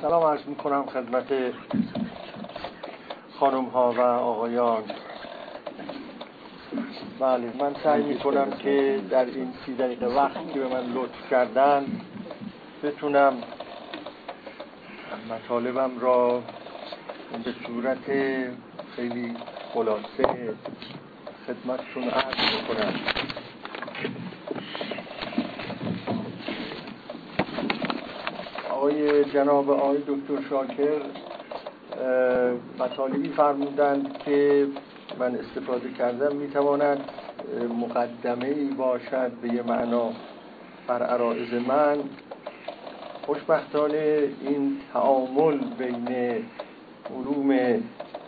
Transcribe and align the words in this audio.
سلام 0.00 0.22
عرض 0.22 0.40
می 0.46 0.54
کنم 0.54 0.86
خدمت 0.86 1.26
خانم 3.40 3.64
ها 3.64 3.92
و 3.92 4.00
آقایان. 4.00 4.82
بله 7.20 7.52
من 7.60 7.74
سعی 7.84 8.02
می 8.02 8.18
کنم 8.18 8.50
که 8.50 9.00
در 9.10 9.24
این 9.24 9.52
سی 9.66 9.74
دقیقه 9.74 10.06
وقت 10.06 10.52
که 10.52 10.60
به 10.60 10.68
من 10.68 10.92
لطف 10.92 11.30
کردن 11.30 11.86
بتونم 12.82 13.42
مطالبم 15.30 15.90
را 16.00 16.42
به 17.44 17.54
صورت 17.66 18.04
خیلی 18.96 19.36
خلاصه 19.74 20.54
خدمتشون 21.46 22.04
عرض 22.04 22.66
کنم 22.68 23.27
آقای 28.88 29.24
جناب 29.24 29.70
آقای 29.70 29.98
دکتر 29.98 30.48
شاکر 30.50 31.00
مطالبی 32.78 33.28
فرمودند 33.28 34.22
که 34.24 34.66
من 35.18 35.34
استفاده 35.34 35.92
کردم 35.98 36.36
می‌تواند 36.36 37.04
مقدمه 37.80 38.46
ای 38.46 38.64
باشد 38.64 39.30
به 39.42 39.48
یه 39.48 39.62
معنا 39.62 40.10
بر 40.86 41.02
عرائز 41.02 41.54
من. 41.68 41.98
خوشبختانه 43.26 44.28
این 44.40 44.76
تعامل 44.92 45.58
بین 45.78 46.08
علوم 47.10 47.82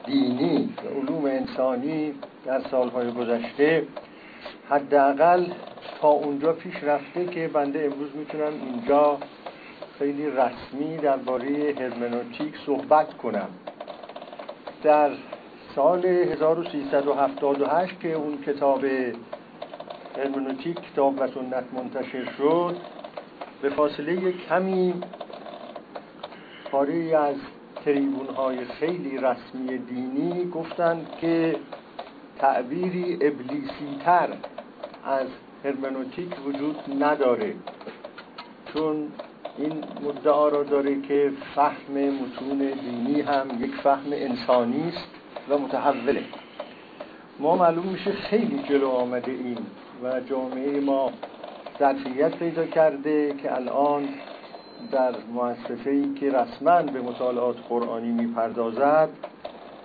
دینی 0.06 0.74
و 0.84 1.00
علوم 1.00 1.24
انسانی 1.24 2.14
در 2.46 2.60
سالهای 2.70 3.10
گذشته 3.10 3.86
حداقل 4.70 5.46
تا 6.00 6.08
اونجا 6.08 6.52
پیش 6.52 6.74
رفته 6.84 7.26
که 7.26 7.48
بنده 7.48 7.84
امروز 7.84 8.10
می‌تونم 8.14 8.52
اینجا 8.66 9.18
خیلی 10.00 10.26
رسمی 10.30 10.96
درباره 10.96 11.74
هرمنوتیک 11.78 12.54
صحبت 12.66 13.16
کنم. 13.16 13.48
در 14.82 15.10
سال 15.74 16.06
1378 16.06 18.00
که 18.00 18.12
اون 18.12 18.38
کتاب 18.42 18.84
هرمنوتیک 20.16 20.76
کتاب 20.92 21.14
و 21.18 21.26
سنت 21.26 21.64
منتشر 21.72 22.24
شد 22.38 22.76
به 23.62 23.68
فاصله 23.68 24.32
کمی 24.32 24.94
پاره 26.70 27.16
از 27.16 27.36
تریبون 27.84 28.26
های 28.26 28.64
خیلی 28.64 29.18
رسمی 29.18 29.78
دینی 29.78 30.50
گفتند 30.50 31.08
که 31.20 31.56
تعبیری 32.38 33.14
ابلیسی 33.14 33.98
تر 34.04 34.28
از 35.04 35.28
هرمنوتیک 35.64 36.46
وجود 36.46 36.76
نداره. 37.02 37.54
چون 38.72 39.08
این 39.60 39.84
مدعا 40.04 40.48
را 40.48 40.62
داره 40.62 41.00
که 41.00 41.32
فهم 41.54 41.94
متون 41.94 42.58
دینی 42.58 43.20
هم 43.20 43.64
یک 43.64 43.74
فهم 43.74 44.12
انسانی 44.12 44.88
است 44.88 45.08
و 45.48 45.58
متحوله. 45.58 46.24
ما 47.38 47.56
معلوم 47.56 47.86
میشه 47.86 48.12
خیلی 48.12 48.62
جلو 48.68 48.88
آمده 48.88 49.32
این 49.32 49.58
و 50.02 50.20
جامعه 50.20 50.80
ما 50.80 51.12
ظرفیت 51.78 52.36
پیدا 52.36 52.66
کرده 52.66 53.34
که 53.42 53.54
الان 53.54 54.08
در 54.92 55.14
مؤسسه 55.32 55.90
ای 55.90 56.14
که 56.14 56.30
رسما 56.30 56.82
به 56.82 57.00
مطالعات 57.00 57.56
قرآنی 57.68 58.10
می‌پردازد 58.10 59.08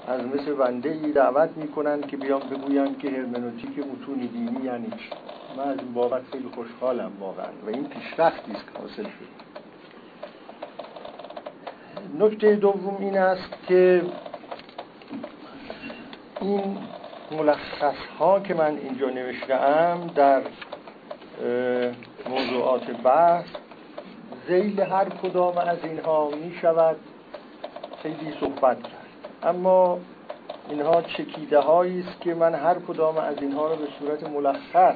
از 0.07 0.21
مثل 0.21 0.53
بنده 0.53 0.89
ای 0.89 1.11
دعوت 1.11 1.49
می‌کنن 1.55 2.01
که 2.01 2.17
بیان 2.17 2.39
بگوین 2.39 2.95
که 2.95 3.09
هرمنوتیک 3.09 3.79
متون 3.79 4.15
دینی 4.15 4.65
یعنی 4.65 4.87
چی. 4.87 5.09
من 5.57 5.63
از 5.63 5.77
این 5.79 5.93
بابت 5.93 6.21
خیلی 6.31 6.47
خوشحالم 6.55 7.11
واقعا 7.19 7.51
و 7.65 7.69
این 7.69 7.83
پیشرفتی 7.83 8.51
است 8.51 8.65
که 8.65 8.79
حاصل 8.81 9.03
شد 9.03 9.44
نکته 12.19 12.55
دوم 12.55 12.97
این 12.99 13.17
است 13.17 13.49
که 13.67 14.01
این 16.41 16.77
ملخص 17.31 17.95
ها 18.19 18.39
که 18.39 18.53
من 18.53 18.77
اینجا 18.77 19.09
نوشتم 19.09 20.09
در 20.15 20.41
موضوعات 22.29 22.91
بحث 23.03 23.45
زیل 24.47 24.81
هر 24.81 25.09
کدام 25.09 25.57
از 25.57 25.77
اینها 25.83 26.29
می 26.29 26.55
شود 26.61 26.95
خیلی 28.03 28.33
صحبت 28.39 28.83
کرد. 28.83 29.05
اما 29.43 29.99
اینها 30.69 31.01
چکیده 31.01 31.59
هایی 31.59 31.99
است 31.99 32.21
که 32.21 32.33
من 32.33 32.55
هر 32.55 32.75
کدام 32.79 33.17
از 33.17 33.35
اینها 33.41 33.67
را 33.67 33.75
به 33.75 33.87
صورت 33.99 34.23
ملخص 34.23 34.95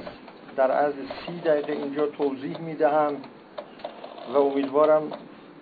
در 0.55 0.71
از 0.71 0.93
سی 1.25 1.39
دقیقه 1.39 1.73
اینجا 1.73 2.07
توضیح 2.07 2.57
می 2.57 2.75
دهم 2.75 3.15
و 4.33 4.37
امیدوارم 4.37 5.11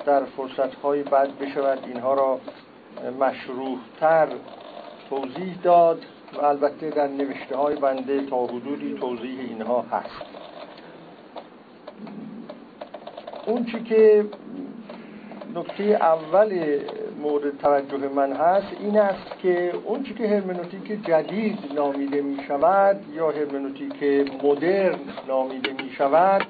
در 0.08 0.26
فرصت 0.26 0.76
های 0.76 1.04
بعد 1.04 1.40
بشود 1.40 1.80
اینها 1.88 2.14
را 2.14 2.40
مشروحتر 3.20 4.28
توضیح 5.10 5.62
داد 5.64 6.06
و 6.34 6.46
البته 6.46 6.90
در 6.90 7.08
نوشته 7.08 7.58
های 7.58 7.76
بنده 7.76 8.26
تا 8.26 8.46
حدودی 8.46 8.94
توضیح 9.00 9.40
اینها 9.40 9.82
هست. 9.82 10.22
اون 13.46 13.66
چی 13.66 13.84
که 13.84 14.26
نکته 15.56 15.84
اول 15.84 16.80
مورد 17.22 17.58
توجه 17.58 17.98
من 18.16 18.34
هست 18.34 18.68
این 18.80 19.00
است 19.00 19.40
که 19.42 19.74
اون 19.86 20.04
چی 20.04 20.14
که 20.14 20.28
هرمنوتیک 20.28 21.06
جدید 21.06 21.60
نامیده 21.76 22.22
می 22.22 22.44
شود 22.48 23.00
یا 23.14 23.32
هرمنوتیک 23.32 24.04
مدرن 24.44 25.00
نامیده 25.28 25.74
می 25.84 25.90
شود 25.90 26.46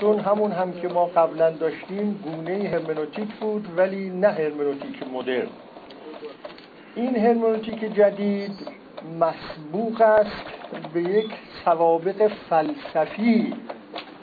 چون 0.00 0.20
همون 0.20 0.52
هم 0.52 0.72
که 0.72 0.88
ما 0.88 1.06
قبلا 1.06 1.50
داشتیم 1.50 2.20
گونه 2.24 2.68
هرمنوتیک 2.72 3.34
بود 3.34 3.66
ولی 3.76 4.10
نه 4.10 4.28
هرمنوتیک 4.28 5.02
مدرن. 5.12 5.48
این 6.94 7.16
هرمنوتیک 7.16 7.94
جدید 7.94 8.66
مسبوق 9.20 10.00
است 10.00 10.46
به 10.94 11.02
یک 11.02 11.30
سوابق 11.64 12.30
فلسفی 12.50 13.56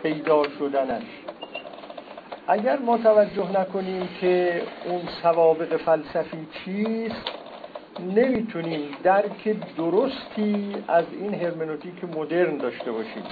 پیدا 0.03 0.43
شدنش. 0.59 1.03
اگر 2.47 2.77
ما 2.77 2.97
توجه 2.97 3.59
نکنیم 3.59 4.09
که 4.21 4.61
اون 4.85 5.01
سوابق 5.21 5.77
فلسفی 5.77 6.47
چیست 6.65 7.25
نمی‌تونیم 8.15 8.81
درک 9.03 9.55
درستی 9.77 10.75
از 10.87 11.05
این 11.11 11.33
هرمنوتیک 11.33 12.03
مدرن 12.03 12.57
داشته 12.57 12.91
باشیم. 12.91 13.23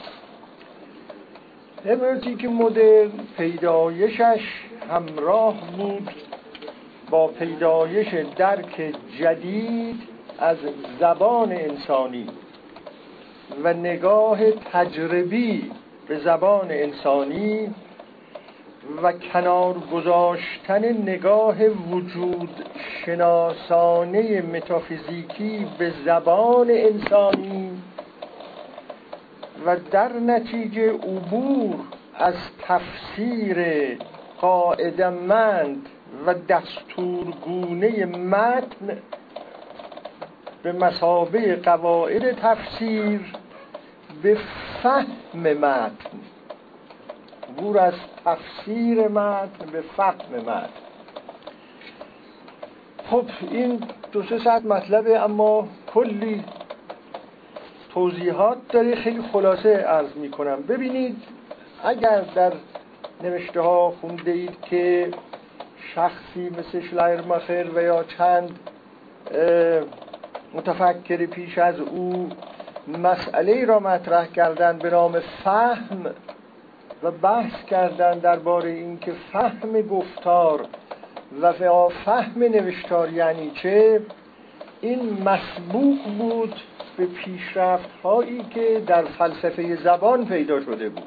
هرمنوتیک 1.86 2.46
مدرن 2.46 3.12
پیدایشش 3.38 4.42
همراه 4.90 5.56
بود 5.78 6.10
با 7.10 7.28
پیدایش 7.28 8.08
درک 8.38 8.94
جدید 9.20 9.96
از 10.40 10.58
زبان 11.00 11.52
انسانی 11.52 12.28
و 13.64 13.74
نگاه 13.74 14.52
تجربی 14.52 15.72
به 16.08 16.20
زبان 16.20 16.72
انسانی 16.72 17.70
و 19.04 19.12
کنار 19.12 19.76
گذاشتن 19.94 21.02
نگاه 21.02 21.66
وجود 21.66 22.50
شناسانه 23.06 24.42
متافیزیکی 24.42 25.68
به 25.78 25.94
زبان 26.06 26.68
انسانی 26.70 27.69
و 29.66 29.76
در 29.92 30.14
نتیجه 30.14 30.94
عبور 30.94 31.76
از 32.16 32.36
تفسیر 32.62 33.66
قاعدمند 34.42 35.90
و 36.26 36.34
دستورگونه 36.34 38.06
متن 38.06 38.98
به 40.64 40.72
مسابه 40.72 41.56
قواعد 41.56 42.32
تفسیر 42.32 43.22
به 44.24 44.38
فهم 44.84 45.08
متن. 45.36 46.20
عبور 47.50 47.78
از 47.80 47.94
تفسیر 48.26 49.08
متن 49.08 49.66
به 49.72 49.82
فهم 49.82 50.36
متن. 50.36 50.70
خب 53.10 53.26
این 53.52 53.84
دو 54.12 54.24
سه 54.24 54.40
ساعت 54.40 54.66
مطلبه 54.66 55.20
اما 55.20 55.68
کلی 55.94 56.44
توضیحات 58.00 58.58
داره. 58.70 58.96
خیلی 58.96 59.22
خلاصه 59.34 59.76
عرض 59.76 60.16
می 60.16 60.30
کنم 60.30 60.62
ببینید 60.62 61.18
اگر 61.84 62.22
در 62.36 62.54
نوشته 63.24 63.62
ها 63.62 63.94
خونده 64.02 64.32
اید 64.32 64.62
که 64.62 65.12
شخصی 65.96 66.50
مثل 66.50 66.82
شلایرماخر 66.82 67.68
و 67.76 67.82
یا 67.82 68.04
چند 68.04 68.60
متفکر 70.54 71.26
پیش 71.26 71.58
از 71.58 71.80
او 71.80 72.30
مسئله 72.88 73.66
را 73.66 73.80
مطرح 73.80 74.26
کردن 74.28 74.78
به 74.78 74.90
نام 74.90 75.20
فهم 75.20 76.06
و 77.04 77.12
بحث 77.12 77.66
کردن 77.66 78.20
درباره 78.20 78.70
اینکه 78.70 79.12
فهم 79.32 79.82
گفتار 79.82 80.66
و 81.42 81.54
فهم 82.06 82.44
نوشتار 82.44 83.14
یعنی 83.14 83.52
چه 83.52 84.02
این 84.82 85.24
مسبوق 85.24 85.98
بود 86.18 86.56
به 87.00 87.06
پیشرفت 87.06 87.90
هایی 88.04 88.46
که 88.54 88.84
در 88.88 89.04
فلسفه 89.04 89.76
زبان 89.76 90.26
پیدا 90.26 90.62
شده 90.62 90.90
بود. 90.90 91.04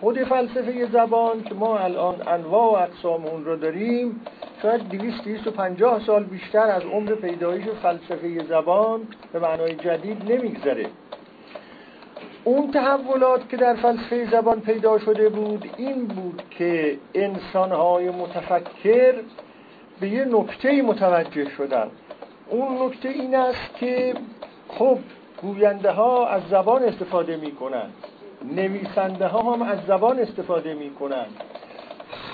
خود 0.00 0.24
فلسفه 0.24 0.86
زبان 0.86 1.42
که 1.42 1.54
ما 1.54 1.78
الان 1.78 2.28
انواع 2.28 2.72
و 2.72 2.82
اقسام 2.82 3.26
اون 3.26 3.44
رو 3.44 3.56
داریم 3.56 4.20
شاید 4.62 4.88
200 4.88 5.24
250 5.24 6.00
سال 6.06 6.24
بیشتر 6.24 6.58
از 6.58 6.82
عمر 6.82 7.14
پیدایش 7.14 7.64
فلسفه 7.82 8.44
زبان 8.48 9.00
به 9.32 9.38
معنای 9.38 9.74
جدید 9.74 10.32
نمیگذره. 10.32 10.86
اون 12.44 12.70
تحولات 12.70 13.48
که 13.48 13.56
در 13.56 13.74
فلسفه 13.74 14.30
زبان 14.30 14.60
پیدا 14.60 14.98
شده 14.98 15.28
بود 15.28 15.70
این 15.76 16.06
بود 16.06 16.42
که 16.50 16.98
انسانهای 17.14 18.10
متفکر 18.10 19.14
به 20.00 20.08
یه 20.08 20.24
نکته 20.24 20.82
متوجه 20.82 21.48
شدن. 21.48 21.90
اون 22.48 22.86
نکته 22.86 23.08
این 23.08 23.34
است 23.34 23.74
که 23.74 24.14
خب 24.78 24.98
گوینده 25.42 25.90
ها 25.90 26.28
از 26.28 26.42
زبان 26.50 26.82
استفاده 26.82 27.36
می 27.36 27.52
کنند 27.52 27.92
نویسنده 28.56 29.26
ها 29.26 29.52
هم 29.52 29.62
از 29.62 29.78
زبان 29.86 30.18
استفاده 30.18 30.74
می 30.74 30.90
کنند 30.90 31.42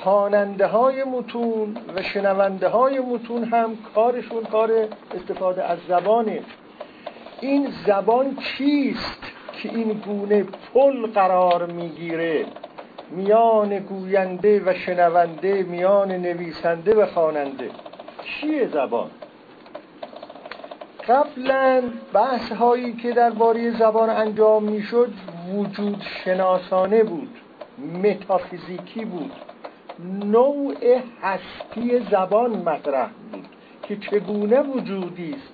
خواننده 0.03 0.67
های 0.67 1.05
متون 1.05 1.77
و 1.97 2.03
شنونده 2.03 2.69
های 2.69 2.99
متون 2.99 3.45
هم 3.45 3.79
کارشون 3.95 4.45
کار 4.45 4.71
استفاده 5.15 5.65
از 5.65 5.79
زبانه. 5.89 6.43
این 7.41 7.73
زبان 7.87 8.37
چیست 8.37 9.23
که 9.63 9.69
این 9.69 9.93
گونه 9.93 10.45
پل 10.75 11.07
قرار 11.07 11.67
می‌گیره؟ 11.67 12.47
میان 13.11 13.79
گوینده 13.79 14.63
و 14.67 14.75
شنونده 14.75 15.63
میان 15.63 16.13
نویسنده 16.13 16.95
و 16.95 17.07
خواننده. 17.07 17.71
چیه 18.25 18.67
زبان؟ 18.67 19.11
قبلا 21.09 21.83
بحث 22.13 22.53
هایی 22.53 22.93
که 22.93 23.13
درباره 23.13 23.79
زبان 23.79 24.11
انجام 24.11 24.65
می‌شد 24.65 25.13
وجود 25.55 26.03
شناسانه 26.25 27.05
بود 27.05 27.29
متافیزیکی 28.03 29.05
بود 29.05 29.33
نوع 30.25 30.75
هستی 31.23 32.01
زبان 32.11 32.51
مطرح 32.51 33.11
بود 33.33 33.47
که 33.83 33.97
چگونه 33.97 34.61
وجودی 34.61 35.31
است؟ 35.31 35.53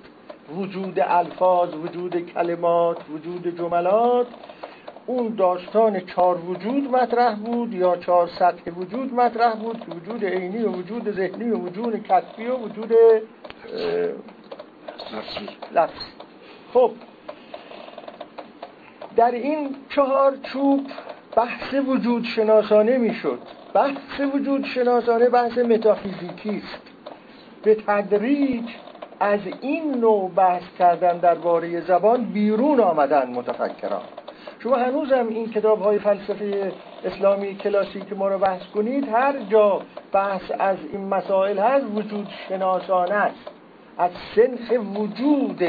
وجود 0.57 1.01
الفاظ 1.01 1.75
وجود 1.75 2.17
کلمات 2.17 2.99
وجود 3.11 3.57
جملات؟ 3.59 4.27
اون 5.07 5.35
داستان 5.35 6.01
چهار 6.01 6.39
وجود 6.39 6.91
مطرح 6.91 7.35
بود 7.35 7.75
یا 7.75 7.97
چهار 7.97 8.27
سطح 8.27 8.71
وجود 8.71 9.15
مطرح 9.15 9.55
بود؟ 9.55 9.97
وجود 9.97 10.25
عینی 10.25 10.63
و 10.63 10.69
وجود 10.69 11.11
ذهنی 11.11 11.51
و 11.51 11.57
وجود 11.57 12.03
کتبی 12.03 12.47
و 12.47 12.57
وجود 12.57 12.93
لفظی 15.75 16.13
خب. 16.75 16.91
در 19.17 19.31
این 19.31 19.77
چهار 19.89 20.37
چوب 20.37 20.87
بحث 21.37 21.75
وجود 21.75 22.25
شناسانه 22.25 22.99
می‌شد. 22.99 23.39
بحث 23.75 24.21
وجود 24.35 24.65
شناسانه 24.65 25.29
بحث 25.29 25.59
متافیزیکی 25.59 26.63
است. 26.65 26.83
به 27.63 27.75
تدریج 27.75 28.71
از 29.21 29.41
این 29.61 29.95
نوع 30.01 30.31
بحث 30.31 30.63
کردن 30.79 31.19
درباره 31.19 31.81
زبان 31.81 32.25
بیرون 32.25 32.81
آمدن 32.81 33.31
متفکران. 33.31 34.03
شما 34.59 34.77
هنوزم 34.77 35.27
این 35.29 35.51
کتاب 35.51 35.83
های 35.83 35.99
فلسفه 35.99 36.73
اسلامی 37.05 37.55
کلاسیک 37.55 38.13
ما 38.13 38.29
رو 38.29 38.39
بحث 38.39 38.67
کنید. 38.75 39.09
هر 39.09 39.39
جا 39.51 39.83
بحث 40.13 40.53
از 40.59 40.77
این 40.93 41.09
مسائل 41.09 41.59
هست 41.59 41.85
وجود 41.95 42.29
شناسانه 42.49 43.15
است. 43.15 43.62
از 43.99 44.11
سنف 44.37 44.81
وجود 44.97 45.63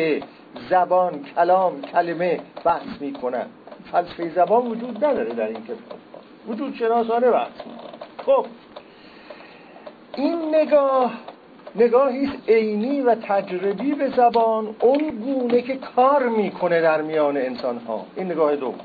زبان 0.70 1.24
کلام 1.36 1.82
کلمه 1.82 2.40
بحث 2.64 3.02
می‌کنن. 3.02 3.46
فلسفه 3.92 4.30
زبان 4.30 4.68
وجود 4.68 5.06
نداره 5.06 5.34
در 5.34 5.48
این 5.48 5.64
کتاب 5.64 6.00
وجود 6.48 6.76
شناسانه 6.76 7.32
بحث 7.32 7.58
می‌کنن 7.66 7.90
خب 8.26 8.46
این 10.16 10.56
نگاه 10.56 11.14
نگاهی 11.76 12.30
عینی 12.48 13.02
و 13.02 13.16
تجربی 13.16 13.94
به 13.94 14.10
زبان 14.10 14.76
اون 14.80 15.10
گونه 15.10 15.62
که 15.62 15.76
کار 15.76 16.30
می‌کنه 16.30 16.82
در 16.82 17.02
میان 17.02 17.38
انسان 17.38 17.78
ها 17.78 18.06
این 18.16 18.32
نگاه 18.32 18.56
دوم. 18.56 18.80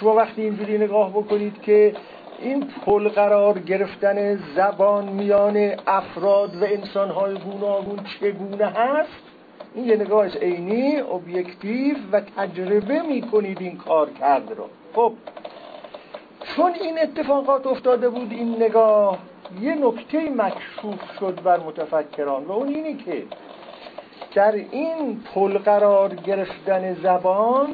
شما 0.00 0.14
وقتی 0.14 0.42
اینجوری 0.42 0.78
نگاه 0.78 1.10
بکنید 1.10 1.62
که 1.62 1.94
این 2.38 2.66
پل 2.86 3.08
قرار 3.08 3.58
گرفتن 3.58 4.36
زبان 4.56 5.08
میان 5.08 5.72
افراد 5.86 6.56
و 6.56 6.64
انسانهای 6.64 7.34
گوناگون 7.34 7.98
چگونه 8.20 8.66
هست؟ 8.66 9.22
این 9.74 9.84
یه 9.84 9.96
نگاه 9.96 10.28
عینی 10.28 10.96
ابیکتیو 11.00 11.96
و 12.12 12.20
تجربه 12.20 13.02
می‌کنید 13.02 13.60
این 13.60 13.76
کار 13.76 14.10
کرده 14.10 14.54
رو. 14.54 14.64
خب 14.94 15.12
چون 16.56 16.72
این 16.74 16.98
اتفاقات 16.98 17.66
افتاده 17.66 18.08
بود 18.08 18.32
این 18.32 18.62
نگاه 18.62 19.18
یه 19.60 19.74
نکته 19.74 20.30
مکشوف 20.30 21.00
شد 21.20 21.42
بر 21.42 21.60
متفکران 21.60 22.44
و 22.44 22.52
اون 22.52 22.68
اینی 22.68 22.94
که 22.94 23.22
در 24.34 24.52
این 24.52 25.20
پل 25.34 25.58
قرار 25.58 26.14
گرفتن 26.14 26.94
زبان 26.94 27.66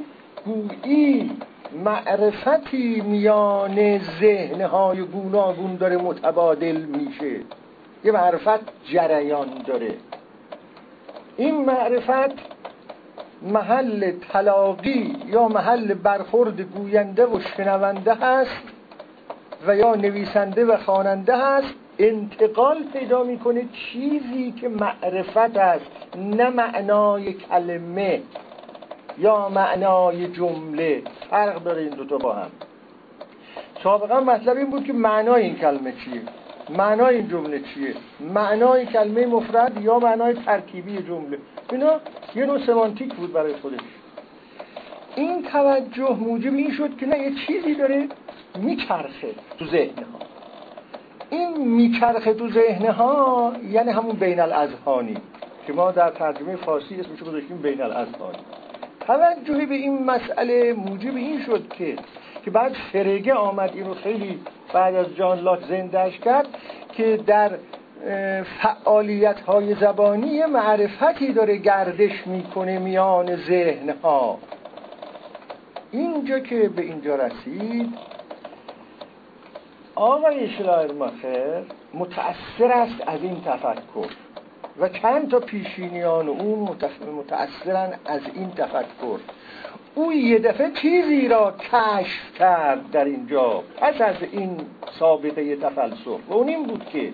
گویی 0.44 1.30
معرفتی 1.74 3.00
میان 3.00 3.98
ذهنهای 3.98 5.02
گوناگون 5.02 5.76
داره 5.76 5.96
متبادل 5.96 6.76
میشه. 6.76 7.40
یه 8.04 8.12
معرفت 8.12 8.60
جریان 8.84 9.48
داره. 9.66 9.94
این 11.36 11.64
معرفت 11.64 12.34
محل 13.42 14.12
تلاقی 14.32 15.16
یا 15.26 15.48
محل 15.48 15.94
برخورد 15.94 16.60
گوینده 16.60 17.26
و 17.26 17.40
شنونده 17.40 18.14
هست 18.14 18.62
و 19.66 19.76
یا 19.76 19.94
نویسنده 19.94 20.64
و 20.64 20.76
خواننده 20.76 21.36
هست. 21.36 21.74
انتقال 21.98 22.82
پیدا 22.92 23.22
می‌کنه 23.22 23.64
چیزی 23.72 24.52
که 24.52 24.68
معرفت 24.68 25.56
است 25.56 26.16
نه 26.16 26.50
معنای 26.50 27.32
کلمه. 27.32 28.22
یا 29.18 29.48
معنای 29.48 30.28
جمله 30.28 31.02
فرق 31.30 31.62
داره 31.62 31.82
این 31.82 31.90
دوتا 31.90 32.18
با 32.18 32.32
هم. 32.32 32.50
سابقا 33.82 34.20
مطلب 34.20 34.56
این 34.56 34.70
بود 34.70 34.84
که 34.84 34.92
معنای 34.92 35.42
این 35.42 35.56
کلمه 35.56 35.92
چیه؟ 35.92 36.22
معنای 36.76 37.16
این 37.16 37.28
جمله 37.28 37.60
چیه؟ 37.60 37.94
معنای 38.20 38.86
کلمه 38.86 39.26
مفرد 39.26 39.82
یا 39.82 39.98
معنای 39.98 40.34
ترکیبی 40.34 41.02
جمله؟ 41.02 41.38
اینا 41.72 42.00
یه 42.34 42.46
نوع 42.46 42.66
سمانتیک 42.66 43.14
بود 43.14 43.32
برای 43.32 43.54
خودش. 43.54 43.80
این 45.16 45.42
توجه 45.42 46.12
موجب 46.12 46.54
این 46.54 46.72
شد 46.72 46.96
که 46.96 47.06
نه 47.06 47.18
یه 47.18 47.32
چیزی 47.46 47.74
داره 47.74 48.08
میچرخه 48.58 49.34
تو 49.58 49.66
ذهن 49.66 50.02
ها 50.12 50.18
این 51.30 51.68
میچرخه 51.68 52.34
تو 52.34 52.50
ذهن 52.50 52.86
ها 52.86 53.52
یعنی 53.70 53.90
همون 53.90 54.16
بین 54.16 54.40
الاذهانی 54.40 55.16
که 55.66 55.72
ما 55.72 55.90
در 55.90 56.10
ترجمه 56.10 56.56
فارسی 56.56 57.00
اسمشو 57.00 57.24
گذاشتیم 57.24 57.56
بین 57.56 57.80
توجهی 59.06 59.66
به 59.66 59.74
این 59.74 60.04
مسئله 60.04 60.72
موجب 60.72 61.16
این 61.16 61.42
شد 61.46 61.68
که 61.68 61.96
که 62.44 62.50
بعد 62.50 62.72
فرگه 62.92 63.34
آمد 63.34 63.70
اینو 63.74 63.94
خیلی 63.94 64.40
بعد 64.72 64.94
از 64.94 65.16
جان 65.16 65.38
لاک 65.38 65.60
زندهش 65.68 66.18
کرد 66.18 66.46
که 66.92 67.20
در 67.26 67.50
فعالیت 68.62 69.40
های 69.40 69.74
زبانی 69.74 70.44
معرفتی 70.44 71.32
داره 71.32 71.56
گردش 71.56 72.26
می‌کنه 72.26 72.78
میان 72.78 73.36
ذهن 73.36 73.90
ها 74.02 74.38
اینجا 75.90 76.38
که 76.38 76.68
به 76.68 76.82
اینجا 76.82 77.16
رسید 77.16 77.94
آقای 79.94 80.48
مخر 80.98 81.62
متأثر 81.94 82.72
است 82.72 83.02
از 83.06 83.22
این 83.22 83.40
تفکر. 83.40 84.23
و 84.80 84.88
چند 84.88 85.30
تا 85.30 85.40
پیشینیان 85.40 86.28
اون 86.28 86.76
متأثرن 87.18 87.92
از 88.04 88.20
این 88.34 88.50
تفکر. 88.50 89.18
او 89.94 90.12
یه 90.12 90.38
دفعه 90.38 90.70
چیزی 90.70 91.28
را 91.28 91.54
کشف 91.72 92.38
کرد 92.38 92.90
در 92.90 93.04
اینجا 93.04 93.62
پس 93.76 94.00
از 94.00 94.16
این 94.32 94.56
سابقه 94.98 95.56
تفلسف. 95.56 96.06
و 96.28 96.34
اون 96.34 96.48
این 96.48 96.66
بود 96.66 96.84
که 96.84 97.12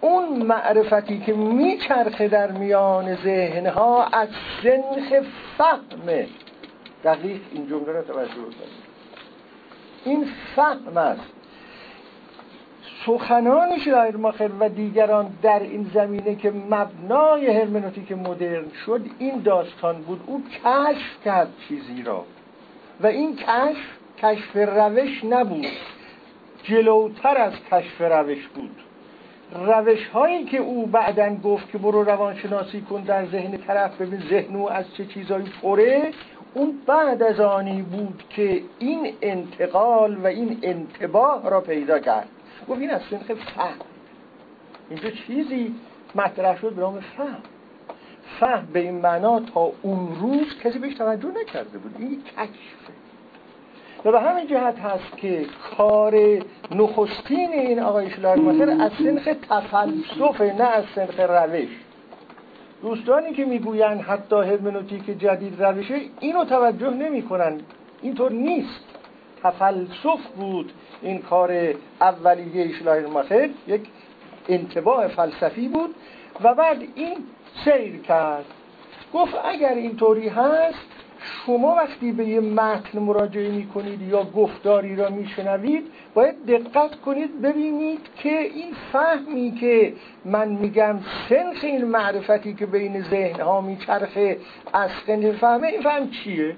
اون 0.00 0.28
معرفتی 0.42 1.18
که 1.18 1.32
میچرخه 1.32 2.28
در 2.28 2.50
میان 2.50 3.14
ذهنها 3.14 4.04
از 4.04 4.28
سنخ 4.62 5.22
فهم. 5.58 6.26
دقیق 7.04 7.40
این 7.52 7.68
جمله 7.68 7.92
را 7.92 8.02
توجه 8.02 8.34
کنید 8.34 8.90
این 10.04 10.28
فهم 10.56 10.96
است. 10.96 11.39
سخنان 13.06 13.68
ماخر 14.16 14.50
و 14.60 14.68
دیگران 14.68 15.32
در 15.42 15.60
این 15.60 15.90
زمینه 15.94 16.34
که 16.34 16.50
مبنای 16.50 17.46
هرمنوتیک 17.46 18.12
مدرن 18.12 18.64
شد 18.86 19.00
این 19.18 19.42
داستان 19.42 20.02
بود. 20.02 20.20
او 20.26 20.42
کشف 20.64 21.24
کرد 21.24 21.48
چیزی 21.68 22.02
را. 22.02 22.24
و 23.00 23.06
این 23.06 23.36
کشف 23.36 23.86
کشف 24.22 24.56
روش 24.56 25.24
نبود. 25.24 25.66
جلوتر 26.62 27.36
از 27.36 27.52
کشف 27.70 28.00
روش 28.00 28.46
بود. 28.46 28.76
روش 29.66 30.06
هایی 30.06 30.44
که 30.44 30.58
او 30.58 30.86
بعدا 30.86 31.34
گفت 31.34 31.70
که 31.72 31.78
برو 31.78 32.02
روانشناسی 32.02 32.80
کن 32.80 33.00
در 33.00 33.26
ذهن 33.26 33.56
طرف 33.56 34.00
ببین 34.00 34.22
ذهن 34.30 34.56
او 34.56 34.70
از 34.70 34.84
چه 34.96 35.04
چیزایی 35.04 35.52
پره 35.62 36.10
اون 36.54 36.78
بعد 36.86 37.22
از 37.22 37.40
آنی 37.40 37.82
بود 37.82 38.24
که 38.30 38.62
این 38.78 39.12
انتقال 39.22 40.16
و 40.16 40.26
این 40.26 40.58
انتباه 40.62 41.50
را 41.50 41.60
پیدا 41.60 41.98
کرد. 41.98 42.28
گفت 42.68 42.80
این 42.80 42.90
از 42.90 43.00
سنخ 43.10 43.32
فهم. 43.32 43.74
اینجا 44.90 45.10
چیزی 45.10 45.74
مطرح 46.14 46.60
شد 46.60 46.72
به 46.72 46.80
نام 46.82 47.00
فهم. 47.00 47.42
فهم 48.40 48.68
به 48.72 48.80
این 48.80 48.94
معنا 48.94 49.40
تا 49.40 49.72
اون 49.82 50.16
روز 50.20 50.58
کسی 50.64 50.78
بهش 50.78 50.94
توجه 50.94 51.28
نکرده 51.42 51.78
بود. 51.78 51.94
این 51.98 52.22
کشفه. 52.22 52.92
و 54.04 54.12
به 54.12 54.20
همین 54.20 54.46
جهت 54.46 54.78
هست 54.78 55.16
که 55.16 55.46
کار 55.76 56.14
نخستین 56.70 57.52
این 57.52 57.80
آقای 57.80 58.10
شلارماتر 58.10 58.70
از 58.70 58.92
سنخ 58.98 59.28
تفلسفه 59.50 60.54
نه 60.58 60.64
از 60.64 60.84
سنخ 60.94 61.20
روش. 61.20 61.68
دوستانی 62.82 63.32
که 63.32 63.44
می‌گویند 63.44 64.00
حتی 64.00 64.36
هرمنوتیک 64.36 65.18
جدید 65.18 65.62
روشه 65.62 66.00
اینو 66.20 66.44
توجه 66.44 66.90
نمی‌کنن 66.90 67.60
اینطور 68.02 68.32
نیست. 68.32 68.99
تفلسف 69.42 70.26
بود 70.36 70.72
این 71.02 71.18
کار 71.18 71.74
اولیه 72.00 72.78
شلایرماخر 72.78 73.50
یک 73.66 73.82
انتباه 74.48 75.08
فلسفی 75.08 75.68
بود 75.68 75.94
و 76.44 76.54
بعد 76.54 76.82
این 76.94 77.16
سیر 77.64 78.02
کرد. 78.02 78.44
گفت 79.14 79.34
اگر 79.44 79.74
اینطوری 79.74 80.28
هست 80.28 80.86
شما 81.46 81.74
وقتی 81.74 82.12
به 82.12 82.24
یه 82.24 82.40
متن 82.40 82.98
مراجعه 82.98 83.50
می 83.50 83.66
کنید 83.66 84.02
یا 84.02 84.24
گفتاری 84.24 84.96
را 84.96 85.08
میشنوید 85.10 85.86
باید 86.14 86.46
دقت 86.46 87.00
کنید 87.00 87.42
ببینید 87.42 88.00
که 88.16 88.38
این 88.38 88.74
فهمی 88.92 89.54
که 89.60 89.92
من 90.24 90.48
میگم 90.48 90.98
سنخ 91.28 91.64
این 91.64 91.84
معرفتی 91.84 92.54
که 92.54 92.66
بین 92.66 93.02
ذهن 93.02 93.40
ها 93.40 93.60
میچرخه 93.60 94.38
از 94.72 94.90
فهمه 95.40 95.68
این 95.68 95.82
فهم 95.82 96.10
چیه؟ 96.10 96.56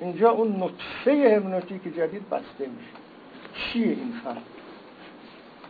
اینجا 0.00 0.30
اون 0.30 0.62
نطفه 0.62 1.36
همنوتیک 1.36 1.82
جدید 1.96 2.30
بسته 2.30 2.44
میشه. 2.58 2.96
چیه 3.54 3.86
این 3.86 4.12
فهم؟ 4.24 4.42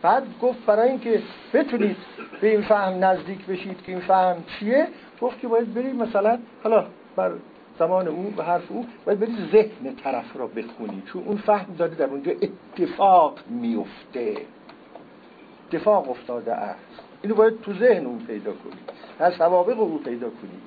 بعد 0.01 0.23
گفت 0.41 0.65
برای 0.65 0.89
اینکه 0.89 1.21
بتونید 1.53 1.97
به 2.41 2.47
این 2.51 2.61
فهم 2.61 3.03
نزدیک 3.03 3.45
بشید 3.45 3.81
که 3.83 3.91
این 3.91 4.01
فهم 4.01 4.43
چیه 4.59 4.87
گفت 5.21 5.39
که 5.39 5.47
باید 5.47 5.73
برید 5.73 5.95
مثلا 5.95 6.39
حالا 6.63 6.85
بر 7.15 7.31
زمان 7.79 8.07
او 8.07 8.33
و 8.37 8.43
حرف 8.43 8.71
او 8.71 8.85
باید 9.05 9.19
برید 9.19 9.51
ذهن 9.51 9.95
طرف 10.03 10.37
را 10.37 10.47
بخونید. 10.47 11.05
چون 11.05 11.23
اون 11.23 11.37
فهم 11.37 11.75
داده 11.77 11.95
در 11.95 12.05
اونجا 12.05 12.31
اتفاق 12.31 13.39
میفته. 13.49 14.35
اتفاق 15.67 16.09
افتاده 16.09 16.53
است. 16.53 17.01
اینو 17.21 17.35
باید 17.35 17.61
تو 17.61 17.73
ذهن 17.73 18.05
اون 18.05 18.19
پیدا 18.19 18.51
کنید. 18.51 18.89
از 19.19 19.33
سوابق 19.33 19.79
او 19.79 19.97
پیدا 19.97 20.27
کنید. 20.27 20.61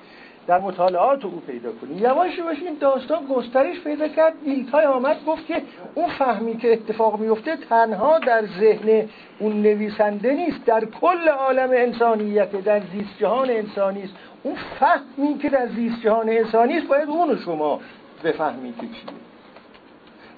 در 0.51 0.59
مطالعات 0.59 1.25
او 1.25 1.41
پیدا 1.47 1.71
کنی 1.71 1.95
یواش 1.95 2.37
یواش 2.37 2.57
این 2.61 2.77
داستان 2.79 3.25
گسترش 3.25 3.79
پیدا 3.79 4.07
کرد. 4.07 4.33
دیلتای 4.45 4.85
آمد 4.85 5.25
گفت 5.25 5.47
که 5.47 5.61
اون 5.95 6.09
فهمی 6.09 6.57
که 6.57 6.73
اتفاق 6.73 7.19
میفته 7.19 7.55
تنها 7.55 8.19
در 8.19 8.45
ذهن 8.45 9.09
اون 9.39 9.61
نویسنده 9.61 10.33
نیست. 10.33 10.65
در 10.65 10.85
کل 10.85 11.27
عالم 11.27 11.69
انسانیت 11.69 12.51
در 12.51 12.79
زیست 12.79 13.17
جهان 13.19 13.49
انسانی 13.49 14.03
است. 14.03 14.13
اون 14.43 14.55
فهمی 14.79 15.37
که 15.37 15.49
در 15.49 15.67
زیست 15.67 16.01
جهان 16.01 16.29
انسانی 16.29 16.77
است 16.77 16.87
باید 16.87 17.09
اونو 17.09 17.35
شما 17.35 17.79
بفهمید 18.23 18.75
که 18.75 18.87
چیه. 18.87 19.13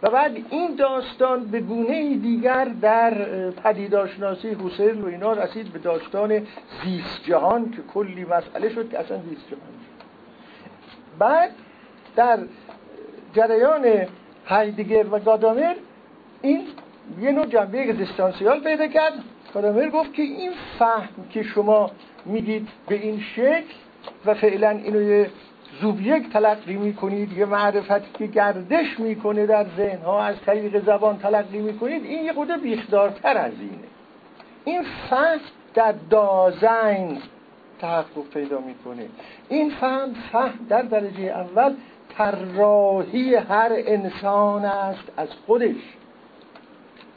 و 0.03 0.10
بعد 0.10 0.38
این 0.50 0.75
داستان 0.75 1.46
به 1.46 1.60
گونه 1.60 2.15
دیگر 2.15 2.65
در 2.65 3.13
پدیداشناسی 3.51 4.50
حسین 4.50 5.01
و 5.01 5.05
اینا 5.05 5.34
رسید 5.34 5.74
به 5.74 5.79
داستان 5.79 6.48
زیست 6.84 7.24
جهان 7.24 7.72
که 7.72 7.82
کلی 7.93 8.25
مسئله 8.25 8.70
شد 8.70 8.89
که 8.89 9.00
اصلا 9.00 9.17
زیست 9.17 9.48
جهان 9.48 9.83
بعد 11.20 11.51
در 12.15 12.39
جریان 13.34 14.08
هایدگر 14.46 15.05
و 15.12 15.20
گادامر 15.20 15.75
این 16.41 16.63
یه 17.22 17.32
نوع 17.32 17.46
جنبه 17.46 17.89
اگزیستانسیال 17.89 18.60
پیدا 18.60 18.88
کرد. 18.88 19.13
گادامر 19.53 19.89
گفت 19.89 20.13
که 20.13 20.22
این 20.22 20.51
فهم 20.79 21.10
که 21.29 21.43
شما 21.43 21.91
میگید 22.25 22.67
به 22.88 22.96
این 22.96 23.20
شکل 23.36 23.74
و 24.25 24.34
فعلا 24.34 24.70
اینو 24.70 25.01
یه 25.01 25.29
زوبیک 25.82 26.34
تلقی 26.34 26.75
می‌کنید 26.75 27.38
یه 27.38 27.46
معرفتی 27.46 28.08
که 28.13 28.27
گردش 28.27 29.00
می‌کنه 29.00 29.46
در 29.46 29.65
ذهن 29.77 30.01
ها 30.01 30.24
از 30.24 30.36
طریق 30.46 30.86
زبان 30.86 31.17
تلقی 31.17 31.60
می‌کنید 31.60 32.05
این 32.05 32.25
یه 32.25 32.34
خود 32.34 32.62
بیخدارتر 32.62 33.38
از 33.38 33.53
اینه. 33.60 33.88
این 34.65 34.86
فهم 35.10 35.39
در 35.74 35.93
دازین 36.10 37.17
تحقق 37.80 38.30
پیدا 38.34 38.60
می‌کنه 38.60 39.08
این 39.50 39.70
فهم 39.70 40.13
فهم 40.32 40.65
در 40.70 40.82
درجه 40.82 41.24
اول 41.24 41.74
طراحی 42.18 43.36
هر 43.36 43.72
انسان 43.72 44.65
است 44.65 45.12
از 45.18 45.30
خودش 45.46 45.75